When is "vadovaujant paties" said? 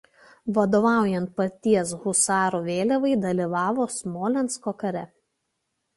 0.57-1.93